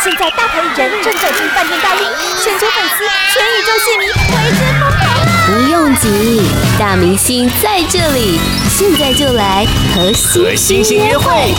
[0.00, 2.06] 现在大牌艺人正走进饭店大厅，
[2.40, 5.02] 全球粉丝、全宇宙戏迷为之疯狂！
[5.46, 6.40] 不用急，
[6.78, 8.38] 大明星在这里，
[8.70, 9.66] 现在就来
[9.96, 10.12] 和
[10.54, 11.52] 星星约会。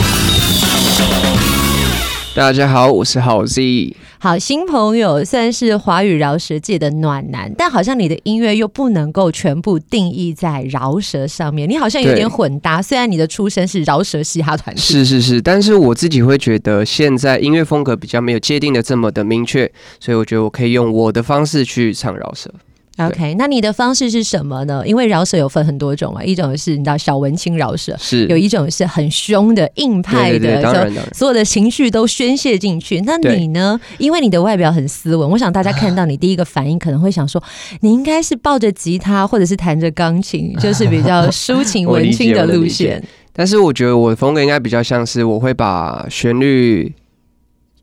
[2.34, 3.94] 大家好，我是浩 Z。
[4.22, 12.82] 好，新朋友算是华语饶舌界的暖男，但好像你的音乐又不能够全部定义在饶舌上面，你好像有点混搭。
[12.82, 22.52] 虽然你的出身是饶舌嘻哈团体，是是是，但是我自己会觉得现在音乐风格比较没有界定的这么的明确，所以我觉得我可以用我的方式去唱饶舌。
[23.06, 24.82] OK，那你的方式是什么呢？
[24.86, 30.62] 因为饶舌有分很多种嘛，一种是你知道小文青饶舌，是有一种是很凶的硬派的，
[31.14, 33.00] 所有的情绪都宣泄进去。
[33.02, 33.80] 那你呢？
[33.98, 37.42] 因为你的外表很斯文，我想大家看到你第一个反应可能会想说，
[37.80, 43.02] 你应该是抱着吉他或者是弹着钢琴， 就是比较抒情文青的路线。
[43.32, 46.92] 但是我觉得我的风格应该比较像是我会把旋律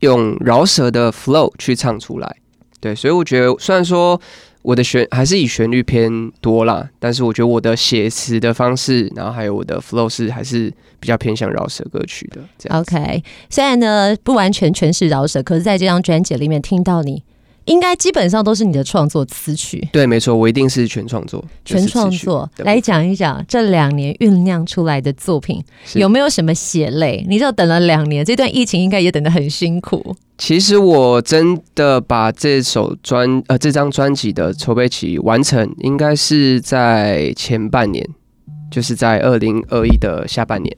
[0.00, 2.36] 用饶舌的 flow 去唱出来。
[2.80, 4.20] 对，所以我觉得虽然说。
[4.62, 12.76] 我的旋还是以旋律偏多啦，但是我觉得我的写词的方式，然后还有我的 flow 是还是比较偏向饶舌歌曲的。
[12.76, 17.22] OK，虽然呢不完全全是饶舌，可是在这张专辑里面听到你。
[17.68, 22.50] 应该基本上都是你的创作词曲，对，没错，我一定是全创作，全创作。
[22.58, 25.62] 来讲一讲这两年酝酿出来的作品，
[25.94, 27.24] 有没有什么血泪？
[27.28, 30.16] 你就等了两年，这段疫情应该也等得很辛苦。
[30.38, 38.08] 其实我真的把这首专呃这张专辑的筹备期完成，应该是在前半年，
[38.70, 40.74] 就是在二零二一的下半年。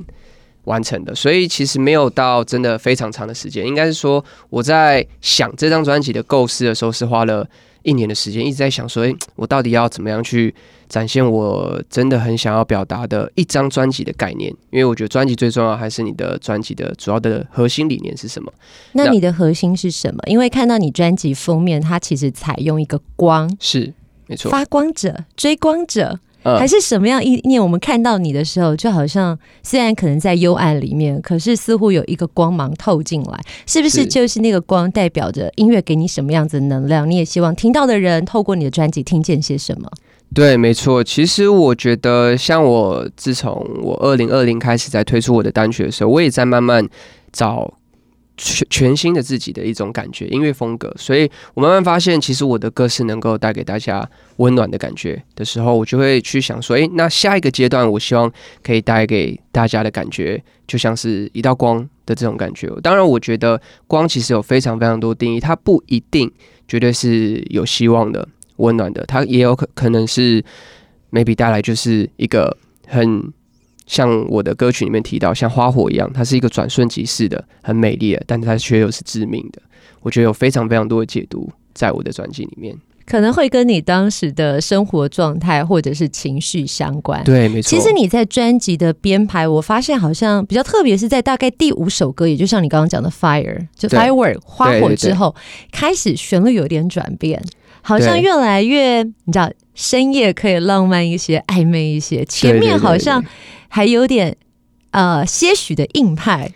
[0.64, 7.48] 完成的，所以其实没有到真的非常长的时间，应该是说我在想这张专辑的构思的时候是花了
[7.83, 10.55] 一年的时间，一直在想说，诶，我到底要怎么样去
[10.86, 14.50] 展现我真的很想要表达的一张专辑的概念？
[14.70, 18.53] 因为我觉得专辑最重要还是你的专辑的主要的核心理念是什么？
[18.92, 20.20] 那你的核心是什么？
[20.27, 23.92] 因为看到你专辑封面，它其实采用一个光，是
[24.27, 26.20] 没错，发光者、追光者。
[26.42, 27.62] 还是什么样意念？
[27.62, 34.06] 我们看到你的时候，就好像虽然可能在幽暗里面，可是似乎有一个光芒透进来，是不是？
[34.06, 37.10] 就是那个光代表着音乐给你什么样子的能量？
[37.10, 39.91] 你也希望听到的人透过你的专辑听见些什么？
[40.32, 41.03] 对，没错。
[41.03, 46.88] 其实我觉得，像我自从我二零二零开始在推出我的单曲的时候，我也在慢慢
[47.32, 47.75] 找。
[48.42, 62.68] 全全新的自己的一种感觉，音乐风格，所以我慢慢发现，其实我的歌是能够带给大家温暖的感觉的时候，我就会去想说，诶，那下一个阶段，我希望可以带给大家的感觉，就像是一道光的这种感觉。
[62.82, 66.32] 当然，我觉得光其实有非常非常多定义，它不一定
[66.66, 68.26] 绝对是有希望的、
[68.56, 70.42] 温暖的，它也有可可能是
[71.12, 73.30] maybe 带来就是一个很。
[73.90, 79.60] 像我的歌曲里面提到，像花火一样，它是一个转瞬即逝的、很美丽的，但它却又是致命的。
[80.00, 82.72] 我觉得有非常非常多的解读在我的专辑里面，
[83.04, 87.24] 可能会跟你当时的生活状态或者是情绪相关。
[87.24, 87.68] 对，没错。
[87.68, 95.34] 其实你在专辑的编排，我发现好像比较特别，是在大概第五首歌，也就像你刚刚讲的 Fire，就 Firework 花火之后，
[95.72, 97.42] 开始旋律有点转变，
[97.82, 103.24] 好像越来越你知道，深夜可以浪漫一些、暧昧一些，前面好像。
[103.72, 104.36] 还有点
[104.91, 106.52] 呃些许的硬派，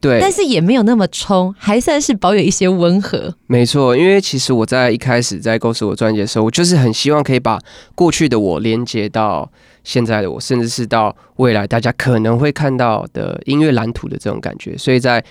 [0.00, 3.34] 对，但是也没有那么冲，还算是保有一些温和。
[3.48, 7.58] 没错，因为其实我在一开始在构思我专辑的时候，我就是很希望可以把
[7.94, 9.52] 过去的我连接到
[9.82, 14.74] 现在的我，甚至是到未来大家可能会看到的音乐蓝图的这种感觉。
[14.78, 15.22] 所以在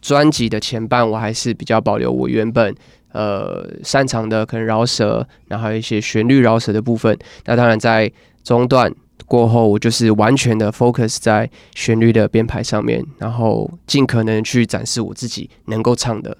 [0.00, 2.72] 专辑的前半，我还是比较保留我原本
[3.16, 7.18] 呃擅长的可能饶舌，然后还有一些旋律饶舌的部分。
[7.46, 8.12] 那当然在
[8.44, 8.92] 中段。
[9.24, 16.36] 过后，我就是完全的 focus 在旋律的编排上面，然后尽可能去展示我自己能够唱的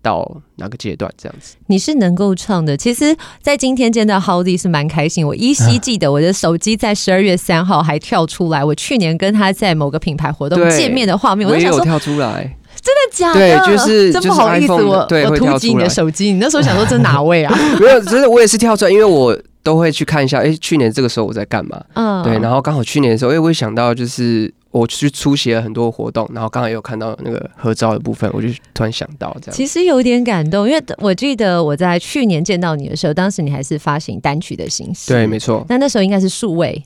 [0.00, 1.56] 到哪个阶段这样子。
[1.66, 5.26] 你是能够唱的，其实，在今天见到 Howdy 是蛮开心。
[5.26, 12.56] 我依稀记得我的手机在十二月三号还跳出来，我去年跟他在某个品牌活动见面的画面，我，我也有跳出来。
[12.84, 13.40] 真的假的？
[13.64, 17.52] 对，就是真不好意思，我我突击你的手机，你那时候想说这哪位啊？
[17.80, 19.36] 没有，真的我也是跳出来，因为我。
[19.64, 21.82] 都会去看一下，哎，去年这个时候我在干嘛？
[21.94, 29.56] 嗯，对，然后刚好去年的时候，哎，我会想到就是我去出席了很多活动，然后刚好也有看到那个合照的部分，我就突然想到这样。
[29.56, 35.64] 其实有点感动，因为我记得我在去年见到你的时候，当时你还是发行单曲的形式，对，没错。
[35.70, 36.84] 那那时候应该是数位，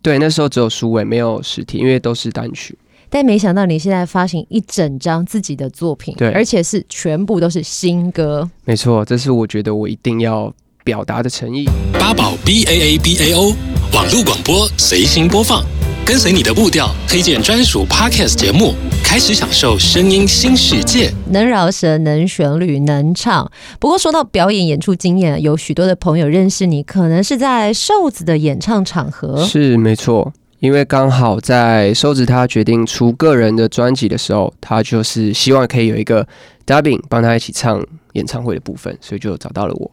[0.00, 2.78] 对，那时候只有数位，没有实体，因为都是单曲。
[3.10, 10.50] 但没想到你现在发行一整张自己的作品，对，而且是全部都是新歌，没错，这是我觉得我一定要。
[10.82, 11.66] 表达的诚意。
[11.92, 13.54] 八宝 B A A B A O
[13.92, 15.62] 网络广播随心播放，
[16.06, 18.72] 跟随你的步调，推荐专属 Podcast 节目，
[19.04, 21.12] 开始享受声音新世界。
[21.30, 23.48] 能饶舌，能旋律，能唱。
[23.78, 29.44] 不过说到表演演出经验，有许多的朋友认识你，可能是在瘦子的演唱场合。
[29.44, 36.26] 是没错，因为刚好在瘦子他决定出个人的专辑的时候，他就是希望可以有一个
[36.66, 39.90] dubbing 帮他一起唱演唱会的部分，所以就找到了我。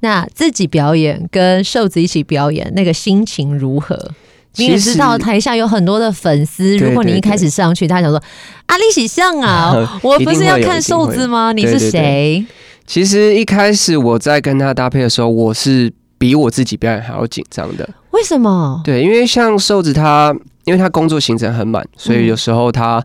[0.00, 4.10] 那自己表演跟瘦子一起表演，那个心情如何？
[4.58, 8.22] 你也知道台下有很多的粉丝，如果你一开始上去，他想说
[8.66, 11.52] 阿里喜上啊， 我不是要看瘦子吗？
[11.52, 12.42] 你是谁？
[12.86, 17.86] 其实一开始我在跟他搭配的时候，我是比我自己表演还要紧张的。
[18.16, 18.80] 为什么？
[18.82, 20.34] 对，因为像瘦子他，
[20.64, 23.04] 因为他工作行程很满，所以有时候他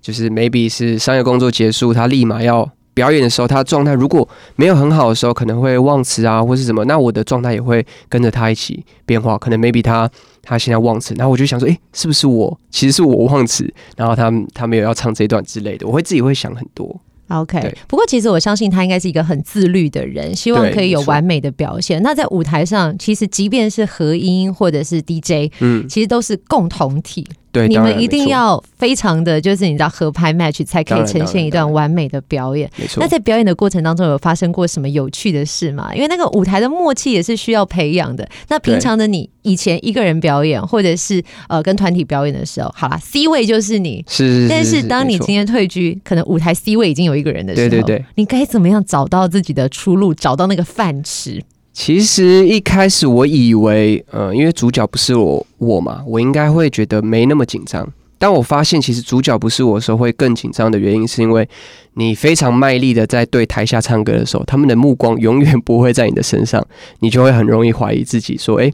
[0.00, 2.70] 就是 maybe 是商业工作结束，他立马要。
[2.94, 9.38] 表演的时候，他状态如果没有很好的时候，可能会忘词啊，或是什么，那我的状态也会跟着他一起变化。
[9.38, 10.06] 可能 maybe 他
[10.42, 12.58] 他现在忘词，然后我就想说，诶、是不是我？
[12.70, 13.66] 其实是我忘词，
[13.96, 17.00] 然后他他没有要唱这段之类的，我会自己会想很多。
[17.40, 22.02] OK，不过其实我相信他应该是一个很自律的人，希望可以有完美的表现。
[22.02, 27.26] 那在舞台上，其实即便是和音或者是 DJ，嗯，其实都是共同体。
[27.52, 32.68] 对，你们一定要非常的就是你知道合拍 match 才可以呈现一段完美的表演。
[32.76, 33.02] 没错。
[33.02, 35.94] 那在表演的过程当中有发生过什么有趣的事吗？
[35.94, 38.26] 因为那个舞台的默契也是需要培养的。
[38.48, 44.02] 那平常的你以前一个人表演或者是呃跟团体表演的时候，好啦，C 位就是你。
[44.08, 44.48] 是，是，是，是。
[44.48, 51.42] 但是当你今天退居，可能舞台 C 位已经有一个人的时候，对对对，你该怎么样找到自己的出路，找到那个饭吃？
[51.72, 57.88] 其实一开始我以为，呃，因为主角不是我我嘛，我应该会觉得没那么紧张。
[58.18, 61.48] 但我发现其实主角不是我的时候，会更紧张的原因，是因为
[61.94, 66.64] 你非常卖力的在对台下唱歌的时候，他们的目光永远不会在你的身上，
[67.00, 68.72] 你就会很容易怀疑自己，说，诶，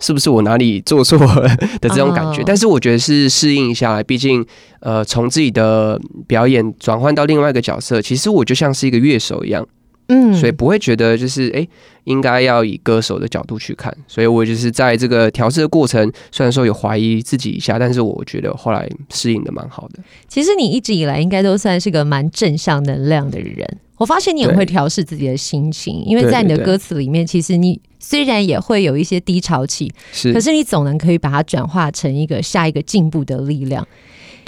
[0.00, 1.48] 是不是我哪里做错了
[1.80, 2.42] 的这种感觉。
[2.44, 4.44] 但是我觉得是适应一下来，毕竟，
[4.80, 9.66] 呃，从自己的表演转换到另外一个角色，其实我就像是一个乐手一样。
[10.08, 11.68] 嗯，所以不会觉得就是哎、欸，
[12.04, 20.02] 应该要以歌手的角度去看，所以我就是在这个调试的过程，虽然说有怀疑自己一下，但是我觉得后来适应的蛮好的。
[20.26, 23.66] 其实你一直以来应该都算是个蛮正向能量的人，
[23.98, 33.86] 我发现你也会调试自己的心情，因为在你的歌词里面，其实你虽然也会有一些低潮期，是，可是你总能可以把它转化成一个下一个进步的力量。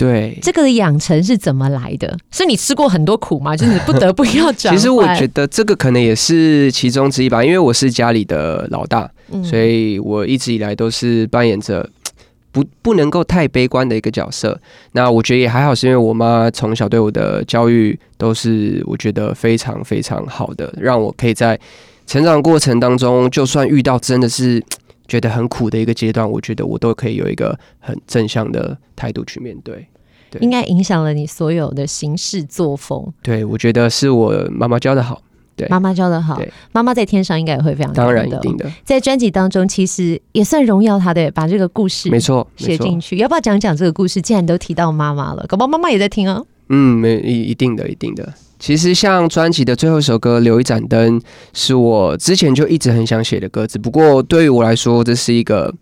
[0.00, 2.16] 对，这个养成是怎么来的？
[2.30, 3.54] 是你吃过很多苦吗？
[3.56, 4.74] 就是你不得不要转。
[4.74, 11.86] 其实我觉得这个可能也是其中之一吧，因为我是家里的老大，嗯、所以我一直以来都是扮演着
[12.50, 14.58] 不不能够太悲观的一个角色。
[14.92, 21.60] 那我觉得也还好，是因为我妈从小对我的教育都是我觉得非常非常好的，让我可以在
[22.06, 24.64] 成长过程当中，就算遇到真的是。
[25.10, 29.84] 觉得很苦的一个阶段，我觉得我都可以有一个很正向的态度去面对。
[30.30, 33.12] 对，应该影响了你所有的行事作风。
[33.20, 35.20] 对，我觉得是我妈妈教的好。
[35.56, 36.40] 对，妈妈教的好。
[36.70, 38.70] 妈妈在天上应该也会非常当然一定的。
[38.84, 43.16] 在专辑当中，其实也算荣耀她的，把这个故事没错写进去。
[43.16, 44.22] 要不要讲讲这个故事？
[44.22, 46.40] 既然都提到妈妈了，搞不好妈妈也在听啊。
[46.68, 48.32] 嗯，没一一定的，一定的。
[48.60, 51.18] 其实，像专辑的最后一首歌《留一盏灯》，
[51.54, 55.74] 是我之前就一直很想写的歌，只不过对于我来说，这是一个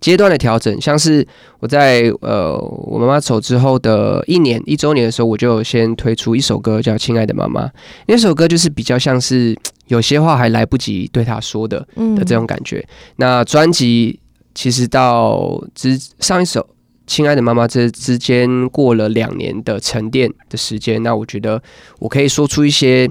[0.00, 0.80] 阶段的调整。
[0.80, 1.24] 像是
[1.60, 2.56] 我在呃
[2.86, 7.66] 我妈妈走之后的一年一周年的时候，我就先推出一首歌叫《亲爱的妈妈》。
[8.06, 9.54] 那首歌就是比较像是
[9.88, 12.82] 有些话还来不及对她说的的这种感觉。
[13.16, 14.18] 那专辑
[14.54, 16.66] 其实到之上一首。
[17.12, 21.62] 亲爱的妈妈，这之间过了两年的沉淀的时间，那我觉得
[21.98, 23.06] 我可以说出一些，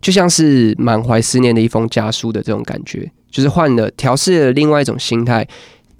[0.00, 5.46] 就像是满怀思念的一封家书的这种感觉，就是换了调试了另外一种心态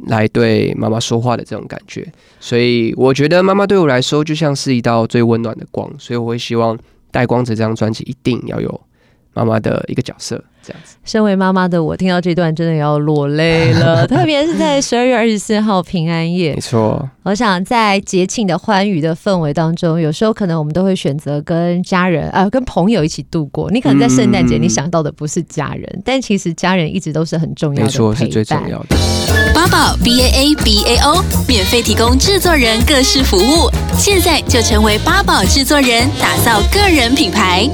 [0.07, 2.11] 来对妈妈说话的这种感觉。
[2.41, 6.75] 所以我觉得妈妈对我来说就像是一道最温暖的光，所以我会希望
[7.11, 8.81] 《带光者》这张专辑一定要有
[9.35, 10.43] 妈妈的一个角色。
[10.63, 16.55] 这样子，身为妈妈的我听到这段真的要落泪了， 特别是在十二月二十四号平安夜。
[16.55, 23.71] 没错，我想在节庆的欢愉的氛围当中，有时候可能我们都会选择跟家人啊、呃、跟朋友一起度过。
[23.71, 28.97] 你可能在圣诞节你想到的不是家人，嗯、但其实家人一直都是很重要的，没错，是最重要的。
[29.55, 37.69] 八宝 B A A B A O 免费提供制作人各式服务，现在就成为八宝制作人，打造个人品牌。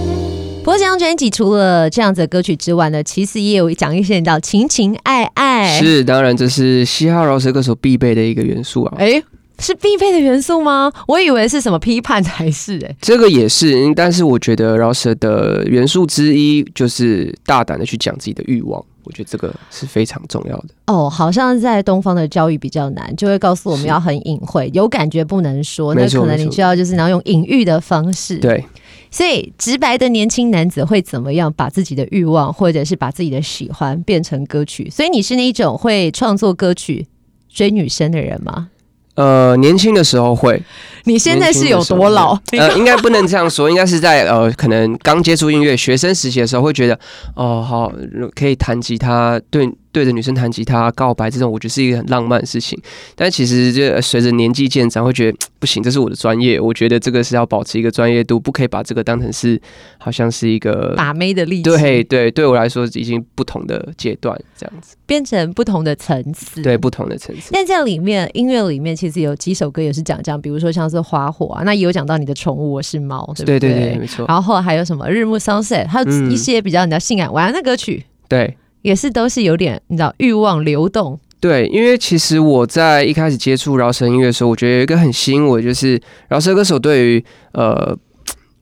[0.69, 5.67] 不过这张专辑除了这样子的歌曲之外呢，其实也有讲一些到情情爱爱。
[5.81, 8.95] 是，当然这是嘻哈饶舌歌手必备的一个元素啊。
[8.99, 9.25] 哎、欸，
[9.61, 10.93] 是必备的元素吗？
[11.07, 12.97] 我以为是什么批判才是哎、欸。
[13.01, 18.85] 这个也是，但是我觉得饶舌的元素之一就是大胆的去讲自己的欲望。
[19.05, 20.67] 我觉得这个是非常重要的。
[20.89, 25.95] 哦，好像在东方的教育比较难，就会告诉我们要很隐晦，有感觉不能说。
[25.95, 28.37] 那可能你需要就是然后用隐喻的方式。
[28.37, 28.63] 对，
[29.11, 34.89] 所以直白的年轻男子会怎么样把自己的欲望或者是把自己的喜欢变成歌曲？
[34.91, 37.07] 所以你是那一种会创作歌曲
[37.49, 38.69] 追女生的人吗？
[39.15, 40.63] 呃，年轻的时候会。
[41.05, 42.39] 你现在是有多老？
[42.53, 46.97] 呃，应该不能这样说，应该是在呃，可能刚接触音乐、学生时期的时候，会觉得
[47.35, 47.93] 哦，好，
[48.37, 49.69] 可以弹吉他，对。
[49.93, 52.79] 对着女生弹吉他告白这种，我觉得是一个很浪漫的事情。
[53.15, 56.61] 但其实就随着年纪渐长，会觉得 不行，这是我的专业。
[56.61, 59.61] 我觉得这个是要保持一个专业度，不可以把这个当成是
[59.99, 61.71] 好像是一个把妹的例子。
[61.71, 66.63] 对对，对我来说已经不同的阶段，这样子变成不同的层次。
[66.63, 67.51] 对，不同的层次。
[67.53, 73.59] 但在里面音乐里面，其实有几首歌也是讲这样，比如说像是花火啊，那也有讲到你的宠物我是猫，对不对？
[73.59, 74.27] 对没错。
[74.29, 78.05] 然后还有什么日暮 sunset，还有一些比较你知道性感晚安的歌曲。
[78.29, 78.57] 对。
[78.83, 87.97] 也是都是有点你知道欲望流动，对，因为其实我在一开始接触饶舌音乐的时候，我觉得有一个很吸引我，就是饶舌歌手对于呃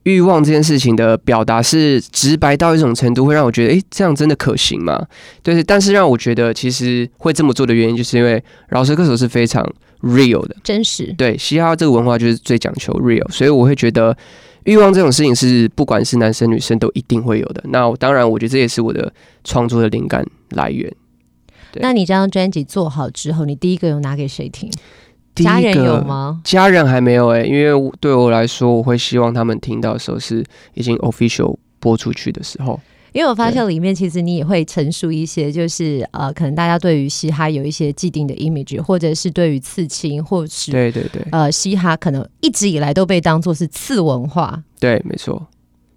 [0.05, 5.07] 欲望这件事情的表达是直白到一种程度，会让我觉得，哎，这样真的可行吗？
[5.43, 9.63] 对，但是让我觉得其实会这么做的原因，就是因为饶舌歌手是非常
[10.03, 11.15] real 的，真实。
[11.19, 14.17] 对，嘻哈这个文化就是最讲求 real，所以我会觉得。
[14.67, 17.63] 欲望这种事情是不管是男生女生都一定会有的。
[17.69, 20.93] 那当然，我觉得这也是我的创作的灵感来源。
[21.77, 24.71] 那你这张专辑做好之后，你第一个有拿给谁听？
[25.35, 26.41] 家人有吗？
[26.45, 30.43] 家人还没有哎、欸，因为对我来说，我会希望他们听到的时候是
[30.75, 32.81] 已经 official 播出去的时候。
[33.17, 44.63] 因为我发现里面其实你也会陈述一些，就是呃，可能大家对于嘻哈有一些既定的 image，或者是对于刺青，或是对对对，呃，嘻哈可能一直以来都被当做是次文化。
[44.79, 45.47] 对，没错。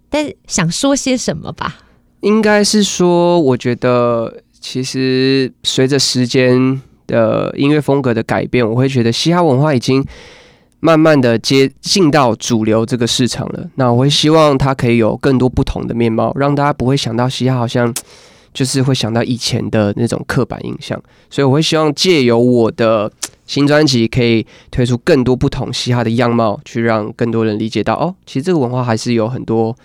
[0.08, 1.76] 但想说些什么吧？
[2.20, 10.02] 应该是说，我觉得其实随着时间的音乐风格的改变，我会觉得嘻哈文化已经。
[10.80, 17.94] 慢慢的接近到主流这个市场了，那我会希望它可以有更多不同的面貌，让大家不会想到嘻哈好像
[18.52, 23.12] 就是会想到以前的那种刻板印象，所以我会希望借由我的
[23.46, 29.76] 新专辑可以推出更多不同嘻哈的样貌，去让更多人理解到哦，其实这个文化还是有很多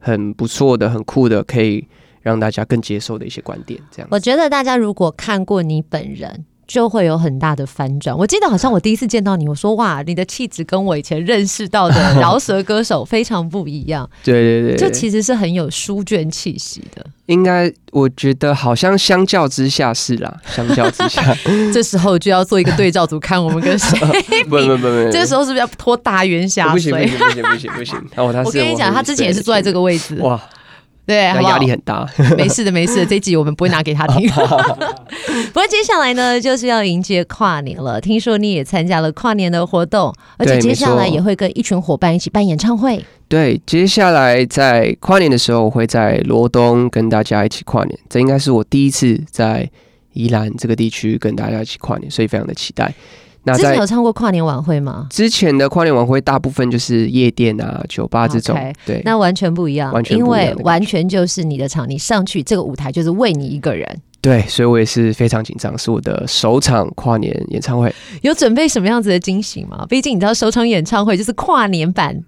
[0.00, 1.86] 很不错的、很酷的，可以
[2.22, 3.80] 让大家更接受的一些观点。
[3.90, 6.44] 这样，我觉得大家如果看过你本人。
[6.70, 8.16] 就会有很大的反转。
[8.16, 14.08] 我记得好像我第一次见到你，我说哇，你的气质跟我以前认识到的 饶舌歌手非常不一样。
[14.22, 17.04] 对对对，就其实是很有书卷气息的。
[17.26, 21.36] 应该我觉得好像相较之下是啦， 相较之下，
[21.74, 23.98] 这时候就要做一个对照组，看我们跟谁。
[24.44, 26.92] 不不不不，这时候是不是要拖大圆下水？
[26.92, 27.98] 不行不行不行不行。
[28.14, 30.14] 哦，他我跟你讲，他之前也是坐在这个位置。
[30.20, 30.40] 哇。
[31.10, 32.08] 对，好压力很大。
[32.36, 33.06] 没事的，没事的。
[33.06, 34.30] 这一集我们不会拿给他听。
[34.30, 38.00] 不过接下来呢，就是要迎接跨年了。
[38.00, 43.04] 听说你也参加了跨年的活动，而且接下来也会跟一群伙伴一起办演唱会。
[43.26, 47.98] 对，接下来在跨年的时候，我会在罗东跟大家一起跨年。
[48.08, 49.68] 这应该是我第一次在
[50.12, 52.94] 宜兰这个地区跟大家一起跨年，所以非常的期待。
[53.44, 55.06] 那之前有唱过跨年晚会吗？
[55.10, 63.86] 之前的跨年晚会大部分就是夜店啊、酒吧这种，okay, 对，那完全不一样，完全不一样，因为完全就是你的场，你上去这个舞台就是为你一个人。
[64.20, 67.90] 对，所以我也是非常紧张，是我的首场跨年演唱会。
[68.20, 69.86] 有准备什么样子的惊喜吗？
[69.88, 72.22] 毕竟你知道，首场演唱会就是跨年版。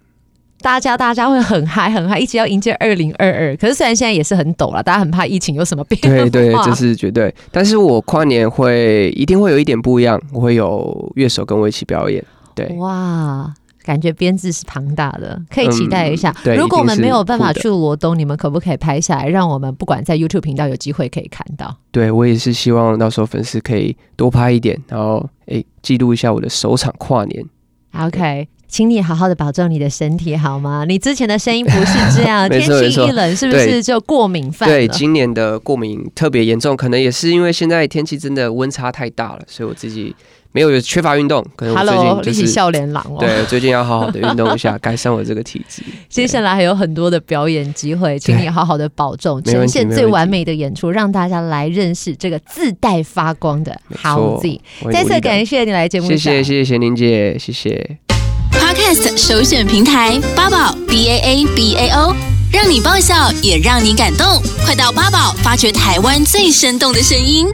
[0.62, 3.56] 大家大家会很嗨很嗨，一起要迎接二零二二。
[3.56, 6.08] 可是虽然现在也是很陡了，大家很怕疫情有什么变化。
[6.08, 7.34] 对对，这是绝对。
[7.50, 12.24] 但是我跨年会一定会有一点不一样，我会有乐手跟我一起表演。
[12.54, 13.52] 对，哇，
[13.82, 16.34] 感觉编制是庞大的，可以期待一下。
[16.44, 21.76] 嗯、如果我们没有办法去罗东，你们可不可以拍下来，让我们不管在 YouTube 频道有机会可以看到？
[21.90, 27.44] 对，我也是希望到时候粉丝可以多拍一点，然后诶记录一下我的首场跨年。
[27.98, 28.48] OK。
[28.68, 30.86] 请你好好的保重你的身体好吗？
[30.88, 34.74] 你之前的声音不是这样， 天气一冷是不是就过敏犯了？
[34.74, 40.16] 对，今年的过敏特别严重，可能也是因为现在天气真的温差太大了，所以我自己
[40.52, 41.44] 没有缺乏运动。
[41.56, 43.16] 可能我最近就是笑脸狼哦。
[43.18, 45.82] 对，最近要好好的 运动一下，改善我这个体质。
[46.08, 54.60] 接下来还有很多的表演机会，请你好好的保重，呈现最完美的演出，让大家来认识这个自带发光的 Howzy。
[54.92, 57.98] 再次感谢你来节目，谢谢谢谢贤玲姐，谢谢。
[58.52, 62.14] Podcast 首选平台八宝 B A A B A O，
[62.52, 67.46] 让你爆笑也让你感动，快到八宝发掘台湾最生动的声音。